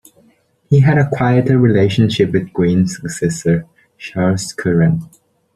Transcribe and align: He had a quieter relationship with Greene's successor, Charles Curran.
He 0.67 0.79
had 0.79 0.97
a 0.97 1.07
quieter 1.11 1.59
relationship 1.59 2.31
with 2.31 2.51
Greene's 2.53 2.97
successor, 2.99 3.67
Charles 3.99 4.51
Curran. 4.51 5.07